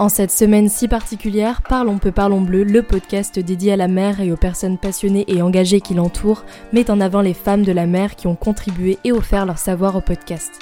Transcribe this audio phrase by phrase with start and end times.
[0.00, 4.20] En cette semaine si particulière, Parlons peu, parlons bleu, le podcast dédié à la mer
[4.20, 7.86] et aux personnes passionnées et engagées qui l'entourent, met en avant les femmes de la
[7.86, 10.58] mer qui ont contribué et offert leur savoir au podcast.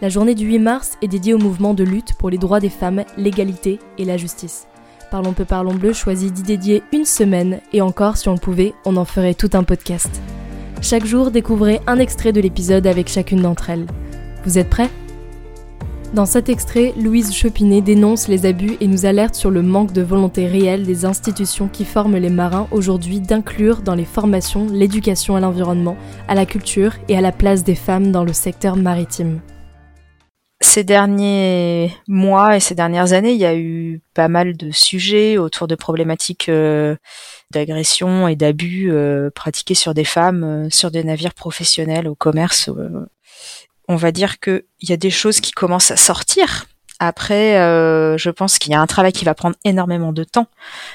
[0.00, 2.70] La journée du 8 mars est dédiée au mouvement de lutte pour les droits des
[2.70, 4.66] femmes, l'égalité et la justice.
[5.12, 8.74] Parlons peu, parlons bleu choisit d'y dédier une semaine, et encore, si on le pouvait,
[8.84, 10.20] on en ferait tout un podcast.
[10.80, 13.86] Chaque jour, découvrez un extrait de l'épisode avec chacune d'entre elles.
[14.44, 14.90] Vous êtes prêts?
[16.14, 20.02] Dans cet extrait, Louise Chopinet dénonce les abus et nous alerte sur le manque de
[20.02, 25.40] volonté réelle des institutions qui forment les marins aujourd'hui d'inclure dans les formations l'éducation à
[25.40, 25.96] l'environnement,
[26.28, 29.40] à la culture et à la place des femmes dans le secteur maritime.
[30.60, 35.38] Ces derniers mois et ces dernières années, il y a eu pas mal de sujets
[35.38, 36.94] autour de problématiques euh,
[37.50, 42.70] d'agression et d'abus euh, pratiqués sur des femmes, euh, sur des navires professionnels au commerce
[43.88, 46.66] on va dire qu'il y a des choses qui commencent à sortir.
[47.04, 50.46] Après, euh, je pense qu'il y a un travail qui va prendre énormément de temps,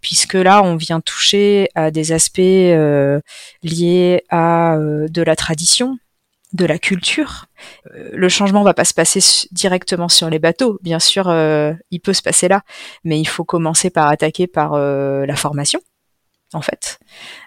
[0.00, 3.20] puisque là, on vient toucher à des aspects euh,
[3.64, 5.98] liés à euh, de la tradition,
[6.52, 7.46] de la culture.
[7.94, 11.24] le changement va pas se passer directement sur les bateaux, bien sûr,
[11.90, 12.62] il peut se passer là,
[13.04, 15.80] mais il faut commencer par attaquer par la formation
[16.54, 16.98] en fait.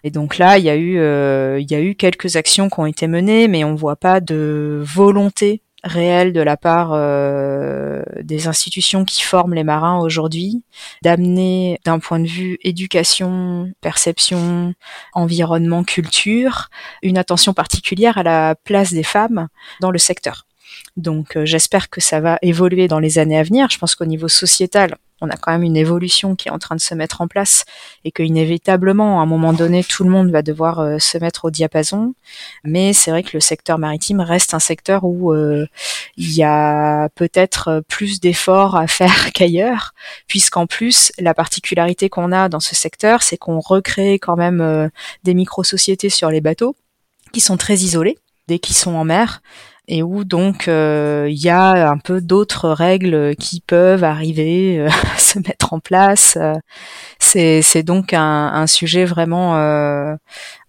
[0.04, 2.80] Et donc là, il y a eu, euh, il y a eu quelques actions qui
[2.80, 8.48] ont été menées, mais on voit pas de volonté réelle de la part euh, des
[8.48, 10.64] institutions qui forment les marins aujourd'hui
[11.02, 14.74] d'amener d'un point de vue éducation, perception,
[15.14, 16.70] environnement, culture,
[17.02, 19.48] une attention particulière à la place des femmes
[19.80, 20.46] dans le secteur.
[20.98, 23.70] Donc euh, j'espère que ça va évoluer dans les années à venir.
[23.70, 26.76] Je pense qu'au niveau sociétal, on a quand même une évolution qui est en train
[26.76, 27.66] de se mettre en place
[28.04, 31.46] et que inévitablement, à un moment donné, tout le monde va devoir euh, se mettre
[31.46, 32.14] au diapason.
[32.64, 35.68] Mais c'est vrai que le secteur maritime reste un secteur où euh,
[36.18, 39.94] il y a peut-être plus d'efforts à faire qu'ailleurs,
[40.28, 44.90] puisqu'en plus, la particularité qu'on a dans ce secteur, c'est qu'on recrée quand même
[45.24, 46.76] des micro-sociétés sur les bateaux
[47.32, 48.18] qui sont très isolés
[48.48, 49.42] dès qu'ils sont en mer
[49.88, 54.88] et où donc euh, il y a un peu d'autres règles qui peuvent arriver euh,
[55.16, 56.38] à se mettre en place.
[57.20, 60.16] C'est, donc un, sujet vraiment euh,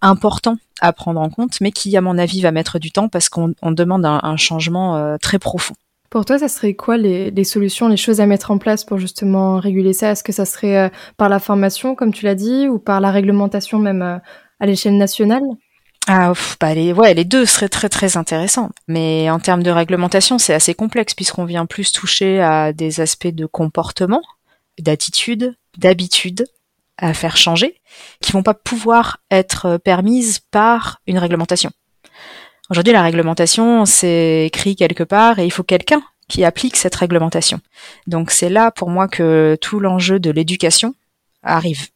[0.00, 3.28] important à prendre en compte, mais qui, à mon avis, va mettre du temps parce
[3.28, 5.74] qu'on on demande un, changement très profond.
[6.10, 9.58] Pour toi, ça serait quoi les, solutions, les choses à mettre en place pour justement
[9.58, 10.10] réguler ça?
[10.10, 13.78] Est-ce que ça serait par la formation, comme tu l'as dit, ou par la réglementation
[13.78, 15.42] même à l'échelle nationale?
[16.08, 18.70] Ah, bah les, ouais, les deux seraient très très intéressants.
[18.88, 23.28] Mais en termes de réglementation, c'est assez complexe puisqu'on vient plus toucher à des aspects
[23.28, 24.22] de comportement,
[24.80, 26.46] d'attitude, d'habitude
[26.98, 27.80] à faire changer,
[28.20, 31.70] qui vont pas pouvoir être permises par une réglementation.
[32.70, 37.60] Aujourd'hui, la réglementation, c'est écrit quelque part et il faut quelqu'un qui applique cette réglementation.
[38.06, 40.94] Donc c'est là pour moi que tout l'enjeu de l'éducation
[41.42, 41.88] arrive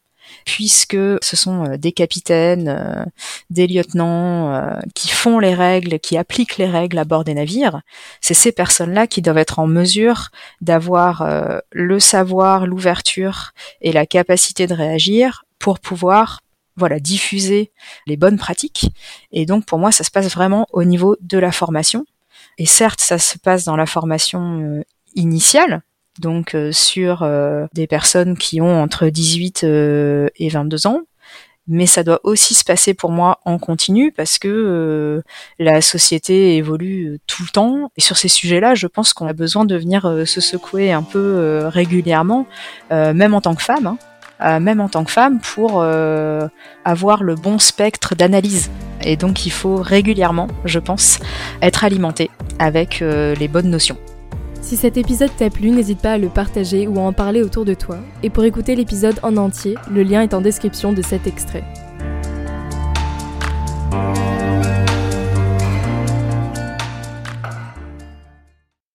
[0.45, 3.03] puisque ce sont euh, des capitaines, euh,
[3.49, 7.81] des lieutenants euh, qui font les règles, qui appliquent les règles à bord des navires.
[8.21, 10.29] C'est ces personnes-là qui doivent être en mesure
[10.61, 11.27] d'avoir
[11.71, 16.41] le savoir, l'ouverture et la capacité de réagir pour pouvoir
[16.75, 17.71] voilà, diffuser
[18.05, 18.89] les bonnes pratiques.
[19.31, 22.05] Et donc, pour moi, ça se passe vraiment au niveau de la formation.
[22.57, 24.83] Et certes, ça se passe dans la formation
[25.15, 25.81] initiale,
[26.19, 31.01] donc euh, sur euh, des personnes qui ont entre 18 euh, et 22 ans.
[31.69, 35.21] Mais ça doit aussi se passer pour moi en continu parce que
[35.59, 37.91] la société évolue tout le temps.
[37.97, 41.67] Et sur ces sujets-là, je pense qu'on a besoin de venir se secouer un peu
[41.67, 42.47] régulièrement,
[42.89, 43.97] même en tant que femme.
[44.39, 45.83] Hein, même en tant que femme, pour
[46.85, 48.71] avoir le bon spectre d'analyse.
[49.03, 51.19] Et donc il faut régulièrement, je pense,
[51.61, 53.97] être alimenté avec les bonnes notions.
[54.61, 57.65] Si cet épisode t'a plu, n'hésite pas à le partager ou à en parler autour
[57.65, 57.97] de toi.
[58.23, 61.63] Et pour écouter l'épisode en entier, le lien est en description de cet extrait.